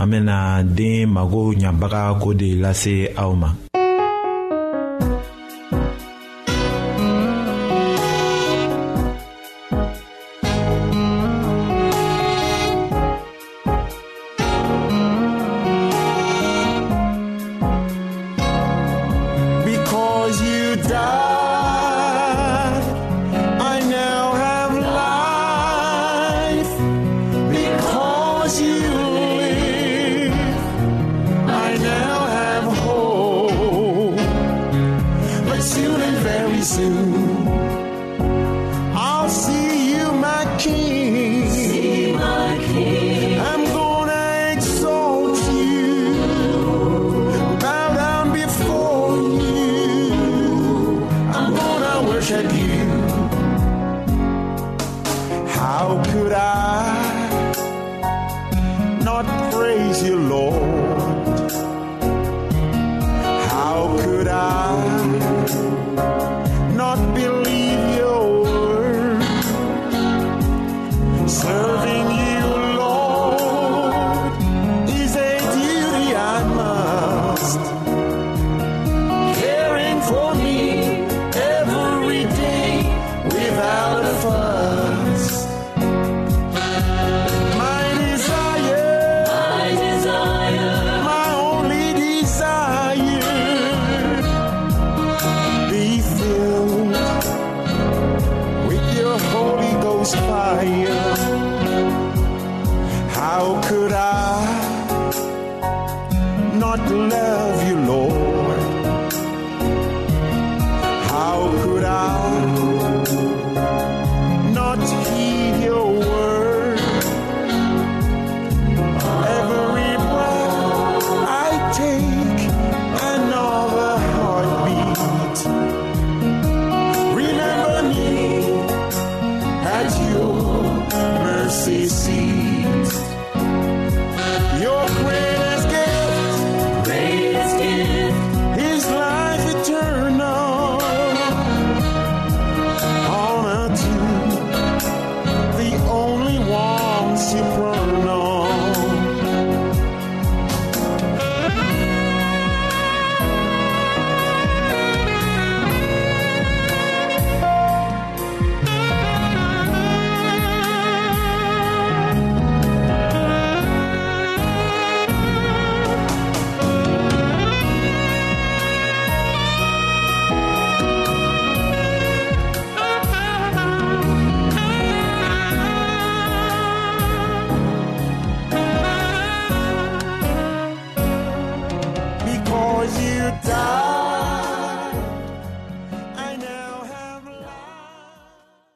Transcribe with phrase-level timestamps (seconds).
[0.00, 3.48] An bena den mago ɲabaga ko de lase aw ma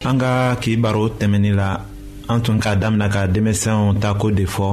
[0.08, 1.68] an ka kibaro tɛmɛni la
[2.28, 4.68] an tun k'a damina ka denmisɛnw ta ko de fɔ.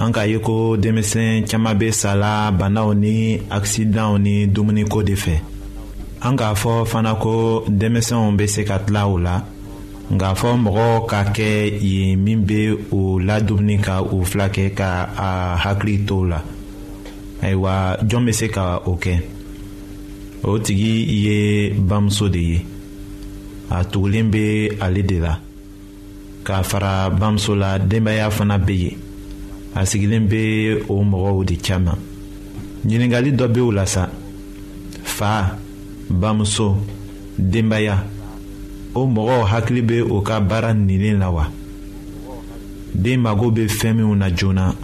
[0.00, 5.34] An k'a ye ko denmisɛn caman bɛ sala banaw ni akisidanw ni dumuniko de fɛ.
[6.22, 9.34] An k'a fɔ fana ko denmisɛnw bɛ se ka tila o la.
[10.12, 11.48] Nka fɔ mɔgɔw ka kɛ
[11.80, 12.60] yen min bɛ
[12.92, 16.42] o ladumuni ka u fila kɛ ka a hakili to o la.
[17.42, 19.14] Ayiwa jɔn bɛ se ka o kɛ?
[20.44, 20.92] O tigi
[21.24, 22.71] ye bamuso de ye
[23.74, 25.40] a tugulen bɛ ale de la.
[26.44, 28.96] K'a fara bamuso la denbaya fana bɛ yen
[29.74, 31.98] a sigilen bɛ o mɔgɔw de caaman
[32.86, 34.10] ɲiningali dɔ bɛ o la sa.
[35.02, 35.56] Fa
[36.10, 36.76] bamuso
[37.38, 38.04] denbaya
[38.94, 41.46] o mɔgɔw hakili bɛ o ka baara nilen la wa.
[42.94, 44.74] Den mago bɛ fɛn minnu na joona.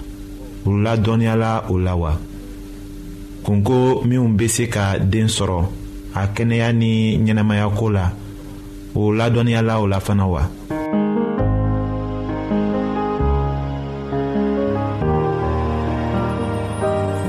[0.65, 2.19] U ladɔnniyala o la wa.
[3.45, 5.67] Kunko minnu bɛ se ka den sɔrɔ.
[6.15, 8.13] A kɛnɛya ni ɲɛnɛmaya ko la
[8.95, 9.11] o
[9.81, 10.43] o la fana wa.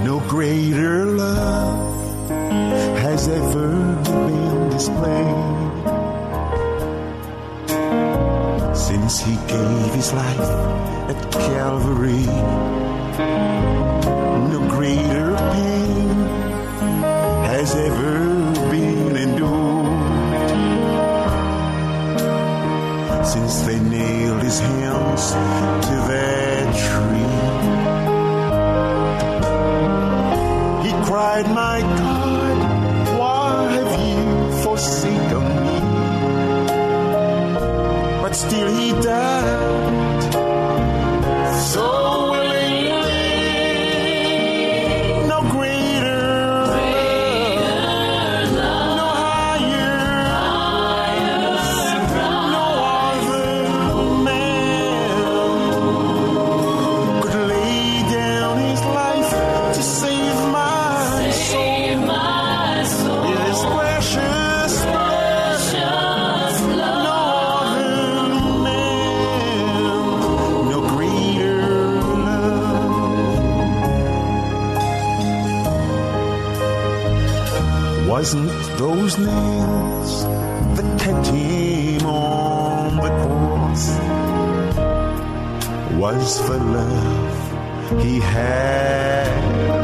[0.05, 2.29] No greater love
[2.99, 5.69] has ever been displayed
[8.75, 10.49] since he gave his life
[11.11, 12.25] at Calvary.
[14.51, 16.09] No greater pain
[17.51, 18.28] has ever
[23.49, 25.31] since they nailed his hands
[25.87, 27.35] to that tree.
[30.85, 32.57] He cried, My God,
[33.17, 34.23] why have you
[34.63, 35.79] forsaken me?
[38.21, 39.28] But still he died.
[87.97, 89.25] He had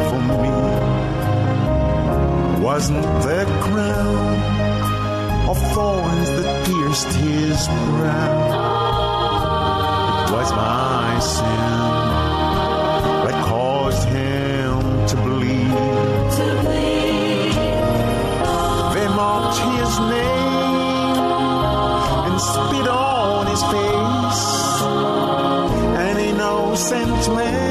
[0.10, 0.54] for me.
[2.64, 8.36] Wasn't the crown of thorns that pierced his brow?
[10.24, 11.80] It was my sin
[13.26, 15.74] that caused him to bleed.
[18.94, 21.18] They marked his name
[22.28, 24.46] and spit on his face
[26.06, 27.65] an innocent man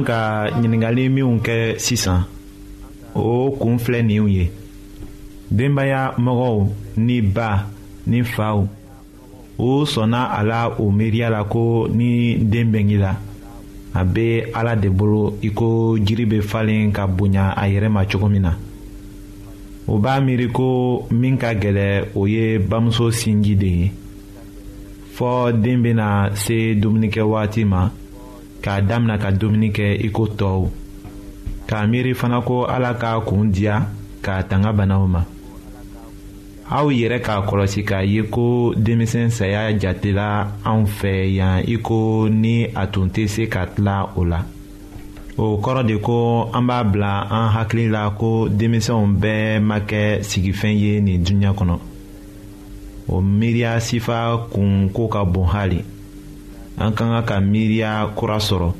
[0.00, 2.24] an ka ɲiningali minw kɛ sisan.
[3.14, 4.50] O kun filɛ ninw ye.
[5.50, 7.66] Denbaya mɔgɔw ni ba
[8.06, 8.64] ni faw
[9.58, 13.16] o sɔnna a la o miiriya la ko ni den bɛngi la.
[13.92, 18.04] A bɛ ala de bolo i ko jiri bɛ falen ka bonya a yɛrɛ ma
[18.04, 18.56] cogo min na.
[19.88, 23.92] O b'a miiri ko min ka gɛlɛ o ye bamuso sinji de ye.
[25.16, 27.90] Fɔɔ den bɛna se dumunikɛ waati ma
[28.62, 30.68] k'a damina ka dumuni kɛ i ko tɔw.
[31.68, 33.86] K'a miiri fana ko ala k'a kun diya
[34.22, 35.22] k'a tanga banaw ma.
[36.70, 42.28] Aw yɛrɛ k'a kɔlɔsi k'a ye ko denmisɛn saya jatela anw fɛ yan i ko
[42.28, 44.44] ni a tun tɛ se ka tila o la.
[45.38, 50.22] O kɔrɔ de ko an b'a bila an hakili la ko denmisɛnw bɛɛ ma kɛ
[50.22, 51.78] sigifɛn ye nin dunuya kɔnɔ.
[53.08, 55.82] O miiriya sifa kun ko ka bon hali
[56.80, 58.72] an ka kan ka miiriya kura sɔrɔ.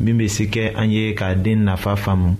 [0.00, 2.36] Min bɛ se kɛ an ye ka den nafa faamu.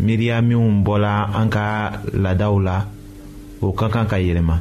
[0.00, 2.84] Miiriya minnu bɔla an ka laadaw la.
[3.62, 4.56] O ka kan ka yɛlɛma.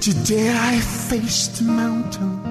[0.00, 2.47] Today I faced a mountain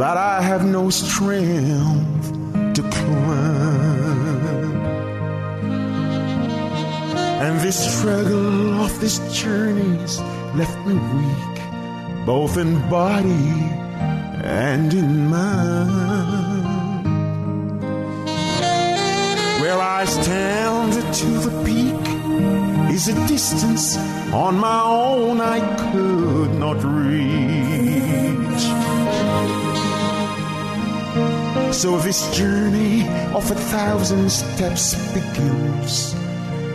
[0.00, 2.32] that I have no strength
[2.72, 4.46] to climb.
[7.44, 10.18] And this struggle of this journey's
[10.56, 11.56] left me weak,
[12.24, 13.52] both in body
[14.42, 15.90] and in mind.
[19.60, 22.06] Where I stand to the peak
[22.90, 23.98] is a distance
[24.32, 25.58] on my own I
[25.92, 27.89] could not reach.
[31.72, 36.14] So this journey of a thousand steps begins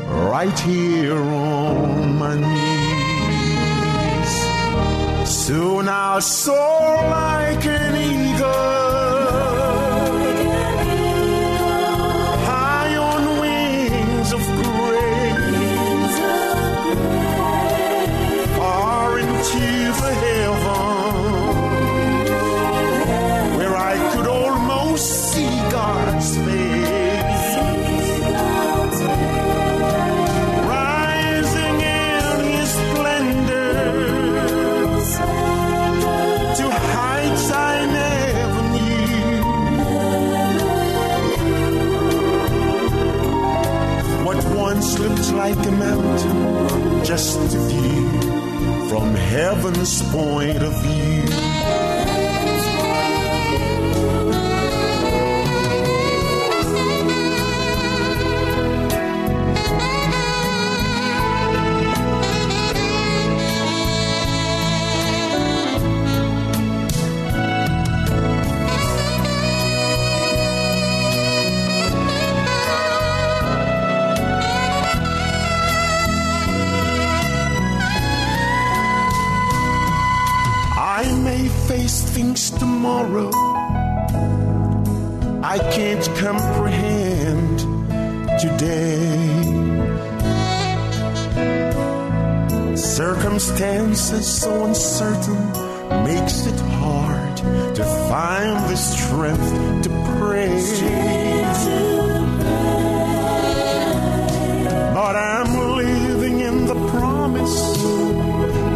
[0.07, 2.95] right here on my knees.
[5.29, 6.55] Soon I'll soar
[7.09, 8.84] like an eagle.
[45.47, 48.09] Like a mountain, just a view
[48.89, 51.34] from heaven's point of view.
[81.67, 83.31] Face things tomorrow
[85.43, 87.59] I can't comprehend
[88.39, 89.55] today.
[92.75, 95.41] Circumstances so uncertain
[96.03, 97.37] makes it hard
[97.75, 100.55] to find the strength to pray.
[104.93, 107.57] But I'm living in the promise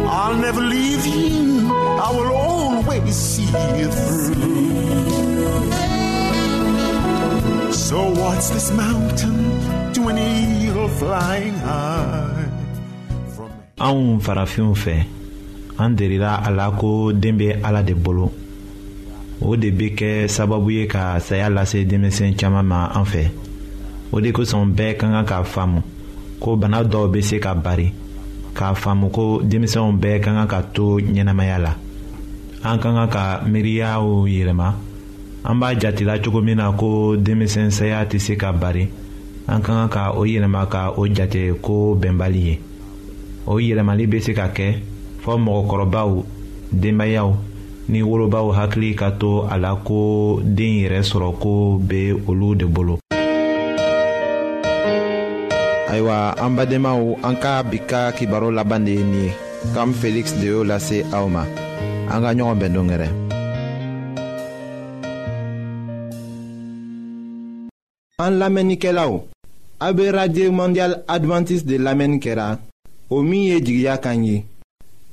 [0.08, 1.49] I'll never leave you.
[3.10, 4.38] See you through.
[7.72, 12.46] So what's this mountain to an eagle flying high?
[19.42, 23.30] O de bɛ kɛ sababu ye ka saya lase denmisɛn ma an fɛ
[24.12, 25.82] o de kosɔn bɛɛ ka kan k'a faamu
[26.38, 27.92] ko bana dɔw se ka bari
[28.54, 31.74] k'a faamu ko denmisɛnw bɛɛ ka kan ka to ɲɛnamaya la
[32.62, 34.68] an ka kan ka miiriyaw yɛlɛma
[35.44, 38.88] an b'a jatela cogo min na ko denmisɛn saya tɛ se ka bari.
[39.48, 42.58] An ka kan ka o yɛlɛma ka o jate ko bɛnbali ye
[43.46, 44.66] o yɛlɛmali bɛ se ka kɛ
[45.24, 46.24] fɔ mɔgɔkɔrɔbaw
[46.72, 47.30] denbayaw
[47.88, 52.66] ni wolobaw hakili ka to a la ko den yɛrɛ sɔrɔ ko bɛ olu de
[52.66, 52.98] bolo.
[55.90, 59.30] Ayiwa an badenmaw an ka bi ka kibaro laban de ye nin ye
[59.74, 61.42] kam feliksi de y'o lase aw ma
[62.12, 62.72] an ka ɲɔgɔn bɛn
[70.50, 72.58] mondial advantiste de lamɛnni kɛra
[73.10, 74.44] o min ye jigiya kan ye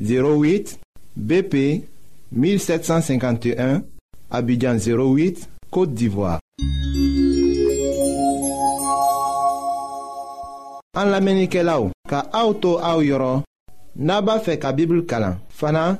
[0.02, 0.78] 08
[1.16, 1.54] bp
[2.32, 3.84] 1751
[4.30, 6.40] abidjan 08 côte d'ivoire.
[10.96, 13.44] An lamɛnnikɛlaw ka aw to aw yɔrɔ
[15.08, 16.00] kalan fana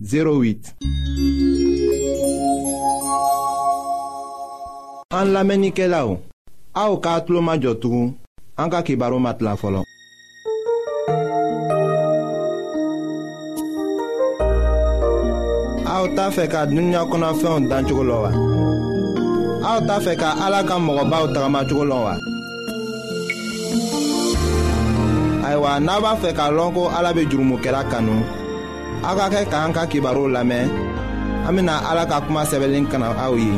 [0.00, 0.74] 08.
[5.10, 6.20] An lamenike la ou,
[6.72, 8.14] a ou ka atlo ma jotou,
[8.54, 9.82] an ka kibaro mat la folon.
[15.82, 18.32] A ou ta fe ka dunya konafyon dan chou lo wa.
[19.66, 22.14] A ou ta fe ka alaka mwoba ou tagama chou lo wa.
[25.42, 28.22] Aywa, e naba fe ka lonko alabe jurumou kera kanu.
[29.06, 30.66] Aw ka kɛ k'an ka kibaru lamɛn.
[31.46, 33.54] An bena ala ka kuma sɛbɛnlen kana aw ye.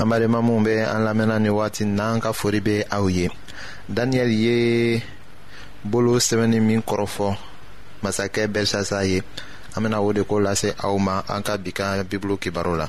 [0.00, 3.28] An badenma minw be an lamɛnna ni waati na an ka fori be aw ye.
[3.88, 4.56] Daniyɛli ye
[5.84, 7.28] bolo sɛbɛnni min kɔrɔfɔ
[8.02, 9.22] masakɛ bɛlsasa ye.
[9.76, 12.88] An bena o de ko lase aw ma an ka bi ka bibulu kibaro la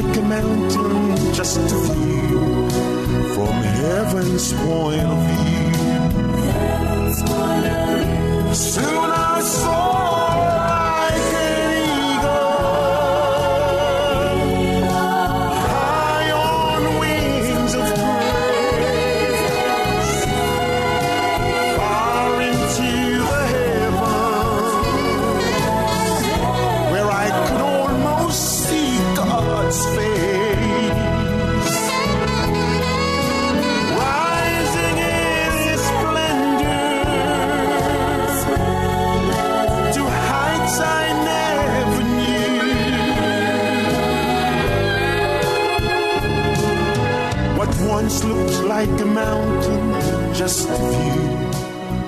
[0.00, 2.70] like a mountain just a view
[3.34, 5.74] from heaven's point of view.
[8.54, 9.77] Soon I saw.
[48.78, 49.84] Like a mountain,
[50.34, 51.26] just a view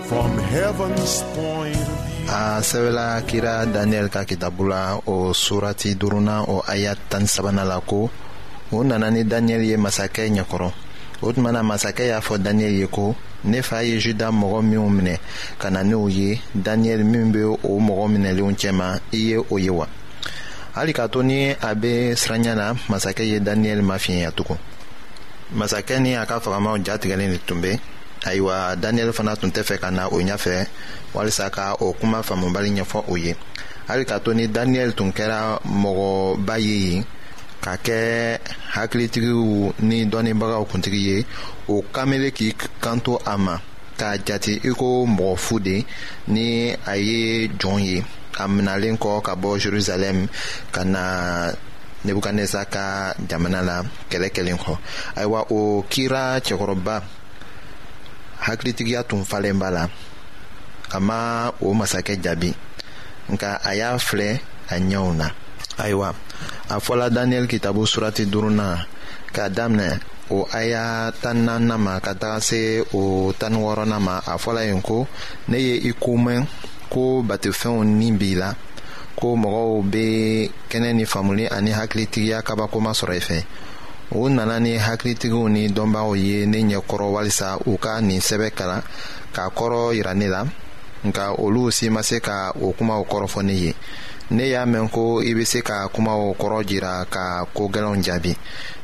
[0.06, 1.86] from heaven's point
[2.30, 6.94] a ah, sɛbɛla kira daniyɛli ka kitabu la o oh, surati duruna o oh, aya
[7.10, 8.10] tani sabana la ko o
[8.70, 10.68] oh, nana ni daniyɛli ye masakɛ ɲɛkɔrɔ
[11.22, 13.16] o tuma na masakɛ y'a fɔ daniyɛli ye ko
[13.50, 15.14] ne fa ye juda mɔgɔ minw minɛ
[15.58, 19.70] ka na n'o ye daniyɛli min be o mɔgɔ minɛlenw cɛma i ye o ye
[19.70, 19.86] wa.
[20.76, 23.82] Hali k'a to ni a be siranya la masakɛ ye daniyɛli
[24.36, 24.69] tugun
[25.54, 27.78] masakɛ ni a ka fagamaw jatigɛlen de tun be
[28.26, 30.66] ayiwa daniyɛli fana tun tɛ fɛ ka na o ɲafɛ
[31.14, 33.34] walisa ka o kuma faamubali ɲɛfɔ o ye
[33.88, 37.04] hali k'a to ni daniyɛli tun kɛra mɔgɔba ye yen
[37.60, 38.38] ka kɛ
[38.74, 41.26] hakilitigiw ni dɔnnibagaw kuntigi ye.
[41.68, 43.60] O kamele k'i kanto a ma
[43.98, 45.84] k'a jate i ko mɔgɔ fu de
[46.28, 48.04] ni a ye jɔn ye
[48.38, 50.28] a minalen kɔ ka bɔ jerusalɛm
[50.72, 51.52] ka na
[52.04, 53.76] nebukadneza ka jamana la
[54.10, 54.78] kɛlɛ kɛlen kɔ
[55.16, 57.02] ayiwa o kira cɛkɔrɔba
[58.40, 59.88] hakilitigiya tun falen b'a la
[60.92, 62.54] a ma o masakɛ jaabi
[63.32, 65.26] nka a y'a filɛ a ɲɛw na
[65.78, 66.14] ayiwa
[66.68, 68.86] a fɔla daniyɛli kitabu surati duruna
[69.32, 74.38] k'a daminɛ o aya tan naaninan ma ka taga se o tan wɔɔrɔnan ma a
[74.38, 75.06] fɔla yen ko
[75.48, 76.46] ne ye i komɛn
[76.88, 78.54] ko batifɛnw ni b'i la
[79.20, 83.44] ko mɔgɔw be kɛnɛ ni faamuli ani hakilitigiya kabakoma sɔrɔ i fɛ.
[84.12, 88.82] U nana ni hakilitigiw ni dɔnbagaw ye ne ɲɛkɔrɔ walisa u ka nin sɛbɛ kalan
[89.32, 90.44] k'a kɔrɔ yira ne la.
[91.04, 93.74] Nka olu si ma se ka o kumaw kɔrɔfɔ ne ye.
[94.30, 98.36] Ne y'a mɛn ko i be se ka kumaw kɔrɔ jira ka koogɛlɛnw jaabi.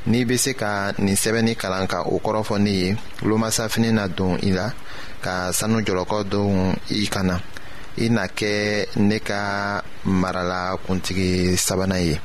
[0.07, 4.39] N'i be se ka nin sɛbɛnni kalan ka o kɔrɔfɔ ne ye lomasafini na don
[4.43, 4.71] i la
[5.21, 7.41] ka sanu jɔlɔkɔ don i kana
[8.05, 8.53] i na kɛ
[9.09, 9.41] ne ka
[10.21, 12.17] marala kuntigi sabanan ye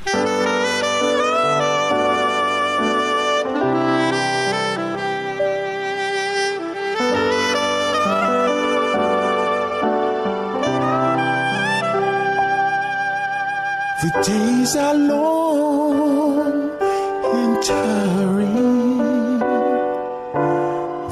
[14.01, 16.71] The days are long
[17.39, 19.39] and tiring.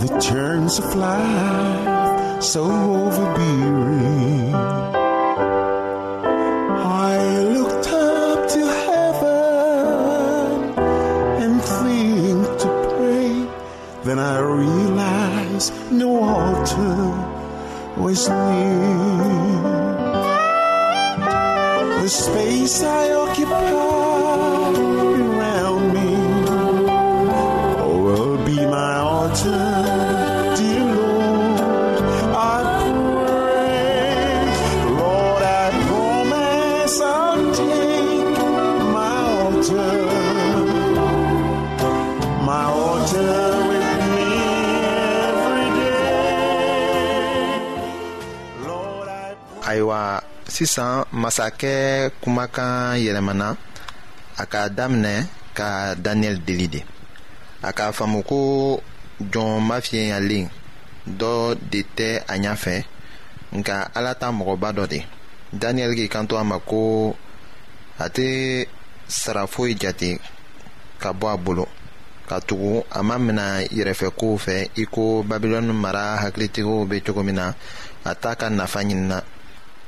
[0.02, 1.88] The turns life
[2.41, 4.54] so overbearing.
[7.06, 9.99] I looked up to heaven
[11.43, 13.34] and think to pray.
[14.04, 17.13] Then I realized no altar
[18.02, 19.19] was near.
[22.02, 23.71] The space I occupy
[50.60, 51.74] sisan masakɛ
[52.22, 53.48] kumakan yɛlɛmana
[54.41, 55.13] a k'a daminɛ
[55.58, 56.82] ka daniyɛli deli de.
[57.63, 58.39] A k'a faamu ko
[59.32, 60.45] jɔn mafiyɛnyalen
[61.19, 62.76] dɔ de tɛ a ɲafɛ
[63.58, 65.00] nka ala ta mɔgɔba dɔ de.
[65.54, 67.15] Daniyɛli k'i kanto a ma ko
[67.98, 68.67] a tɛ
[69.08, 70.19] sara foyi jate
[71.00, 71.65] ka bɔ a bolo.
[72.28, 77.36] Ka tugu a ma mina yɛrɛfɛkow fɛ i ko babilɔni mara hakilitigiw be cogo min
[77.36, 77.54] na
[78.04, 79.24] a t'a ka nafa ɲinina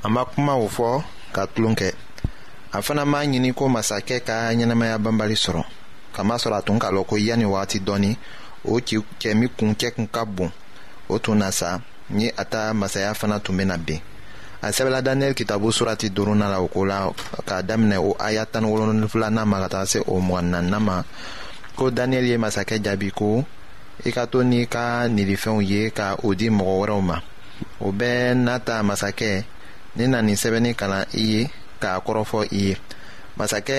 [0.02, 1.02] a ma kumaw fɔ
[1.34, 1.88] ka tulon kɛ
[2.72, 5.62] a fana m'a ɲini ko masakɛ ka ɲɛnamaya banbali sɔrɔ
[6.14, 8.16] kamasɔrɔ a tun k'a lɔn ko yanni wagati dɔɔni
[8.64, 10.50] o ci cɛ min kuncɛ kun ka bon
[11.08, 14.00] o tun na sa ni a ta masaya fana tun bena ben
[14.62, 17.10] a sɛbɛla daniyɛli kitabu surati duruna la o ko la
[17.46, 21.04] k'a daminɛ o aya tani wolonfilanan ma ka taga se o mɔgɔ naaninan ma.
[21.76, 23.44] Ko daniyɛli ye masakɛ jaabi ko
[24.06, 27.16] i ka to n'i ka nilifɛnw ye ka o di mɔgɔ wɛrɛw ma.
[27.80, 29.44] O bɛɛ n'a ta masakɛ
[29.96, 31.50] ne na nin sɛbɛnni kalan i ye
[31.80, 32.76] k'a kɔrɔfɔ i ye.
[33.36, 33.76] Masakɛ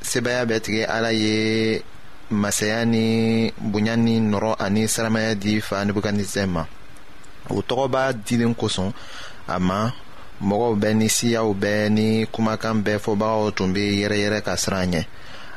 [0.00, 1.82] sebaaya bɛ tigɛ ala ye
[2.30, 6.66] masaya ni bonya ni nɔrɔ ani saramaya di fa nebukadnezɛr ma.
[7.50, 8.92] O tɔgɔba dilen kosɔn
[9.48, 9.92] a ma
[10.42, 15.06] mɔgɔw bɛɛ ni siyaw bɛɛ ni kumakan bɛɛ fɔbagaw tun be yɛrɛyɛrɛ ka siran ɲɛ.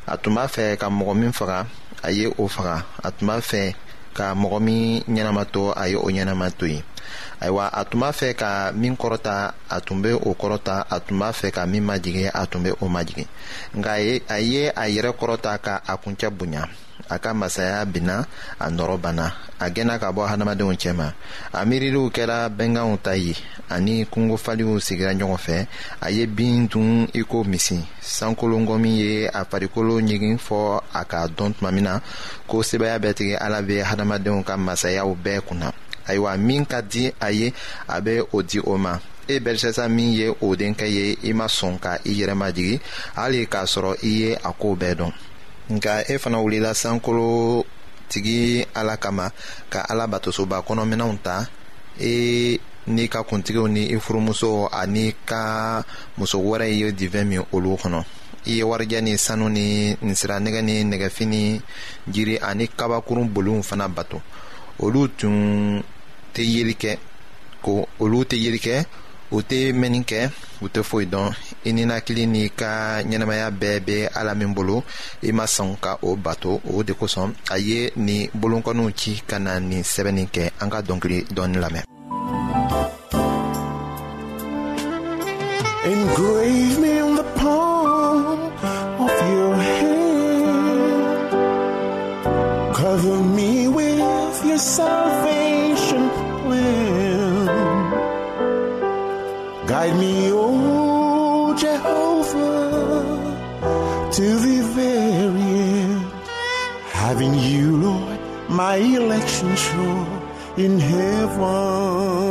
[0.08, 1.68] A tun b'a fɛ ka mɔgɔ min faga
[2.04, 2.86] a ye o faga.
[3.04, 3.74] A tun b'a fɛ
[4.14, 6.66] ka mɔgɔ min ɲɛnama to a ye o ɲɛnama to
[7.42, 11.20] ayiwa a tun b'a fɛ ka min kɔrɔta a tun be o kɔrɔta a tun
[11.20, 13.28] b'a fɛ ka min majigi a tun be o majigi
[13.78, 13.92] nka
[14.28, 16.68] a ye a yɛrɛ kɔrɔta ka a kuncɛ bonya.
[17.10, 18.26] A ka masaya binna
[18.60, 19.32] a nɔrɔ banna.
[19.60, 21.14] A gɛnna ka bɔ hadamadenw cɛma
[21.54, 23.36] a miiriliw kɛra bɛnkanw ta ye
[23.70, 25.68] ani kungofaliw sigira ɲɔgɔn fɛ.
[26.02, 27.80] A ye bin dun i ko misi.
[28.02, 32.02] Sankolonko min ye a farikolo ɲigin fɔ a k'a dɔn tuma min na
[32.48, 35.72] ko sebaya bɛtigi ala be hadamadenw ka masayaw bɛɛ kunna
[36.08, 37.54] ayiwa min ka di a ye
[37.88, 39.00] a bɛ o di o ma.
[39.28, 42.80] E bɛrisɛsa min ye o denkɛ ye i ma sɔn ka i yɛrɛ majigi
[43.16, 45.12] hali k'a sɔrɔ i ye a koo bɛɛ dɔn.
[45.70, 47.66] Nka e fana wulila sankolo
[48.08, 49.32] tigi ala kama
[49.70, 51.46] ka ala batosoba kɔnɔminɛw ta.
[52.00, 55.84] E n'i ka kuntigiw ni i furumuso ani ka
[56.18, 58.04] muso wɛrɛ ye divɛn min olu kɔnɔ.
[58.46, 61.62] I ye warijɛ ni sanu ni nsiranɛgɛ ni nɛgɛfini
[62.08, 64.22] jiri ani kabakurun boliw fana bato.
[64.80, 65.84] Olu tun
[66.44, 66.98] yeli kɛ
[67.62, 68.86] ko olu tɛ yeli kɛ
[69.32, 70.20] u tɛ mɛnni kɛ
[70.62, 71.28] u tɛ foyi dɔn
[71.66, 73.02] i ninakili n'i ka
[73.62, 74.84] bɛɛ bɛ ala min bolo
[75.22, 79.38] i ma sɔn ka o bato o de kosɔn a ye nin bolonkɔniw ci ka
[79.40, 81.84] na nin sɛbɛnni kɛ an ka dɔnkili dɔɔni lamɛn.
[85.92, 88.52] Engrave me in the palm
[89.06, 91.26] of your hand.
[92.76, 95.47] Cover me with your salvation
[99.78, 103.06] Guide me, O Jehovah,
[104.12, 105.52] to the very
[105.84, 106.12] end.
[107.04, 110.08] Having you, Lord, my election sure
[110.58, 112.28] in heaven.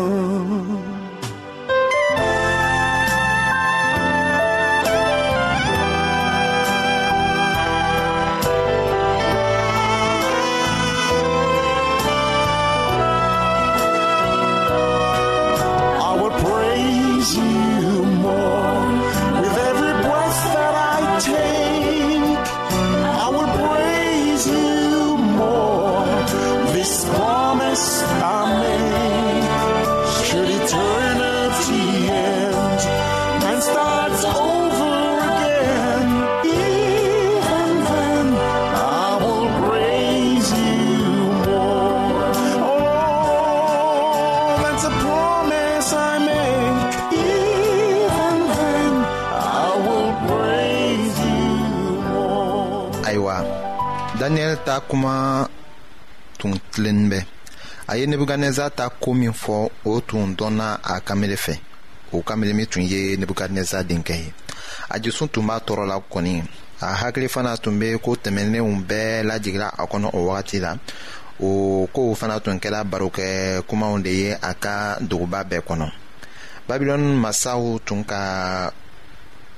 [44.66, 46.82] That's a promise I make.
[47.30, 48.92] Even then
[49.62, 51.46] I will praise you
[52.10, 53.06] more.
[53.06, 53.36] ayiwa
[54.18, 55.48] daniyɛli ta kuma
[56.38, 57.18] tun tilennin bɛ
[57.88, 61.54] a ye nebukadnezar ta ko min fɔ o tun dɔnna a kamele fɛ
[62.12, 64.32] o kamele min tun ye denkɛ ye
[64.90, 66.42] a jusu tun b'a tɔɔrɔ la kɔni
[66.80, 70.76] a hakili fana tun be ko tɛmɛnenw bɛɛ lajigila a kɔnɔ o wagati la
[71.40, 75.86] o kow fana tun kɛra barokɛ kumaw de ye a ka duguba bɛɛ kɔnɔ.
[76.68, 78.72] Babilɔni masaw tun ka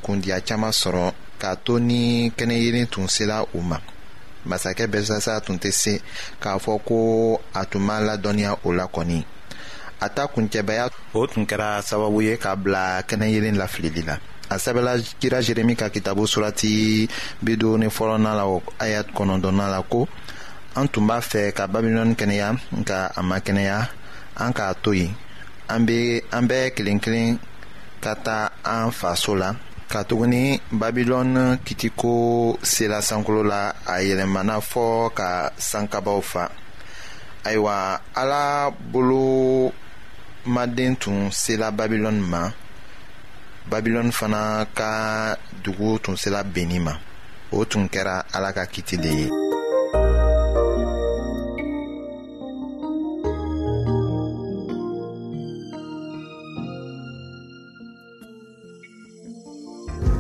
[0.03, 3.79] kundiya caaman sɔrɔ k'a to ni kɛnɛyelen tun sela u ma.
[4.47, 6.01] Masakɛ bɛsasa tun tɛ se
[6.41, 9.25] k'a fɔ ko a tun ma ladɔnniya o la kɔni.
[10.01, 14.19] A ta kuncɛbaya o tun kɛra sababu ye k'a bila kɛnɛyelen lafilili la.
[14.51, 17.09] A sɛbɛla kira jeremi ka kitabu surati
[17.43, 20.09] biduruni fɔlɔna la o aya kɔnɔdɔna la ko
[20.79, 23.79] an tun b'a fɛ ka babilɔni kɛnɛya nka a ma kɛnɛya
[24.43, 25.12] an k'a to yen.
[25.69, 27.38] An be an bɛɛ kelen kelen
[28.01, 29.49] ka taa an faso la.
[29.88, 32.12] Ka tuguni babilɔni kitiko
[32.62, 33.61] sela sankolo la
[33.93, 36.45] a yɛlɛmana fɔɔ ka sankabaw fa.
[37.45, 39.73] Ayiwa ala bolo
[40.47, 42.43] maden tun sela babilɔni ma.
[43.71, 46.93] Babilɔni fana ka dugu tun sela benni ma.
[47.51, 49.47] O tun kɛra ala ka kiti de ye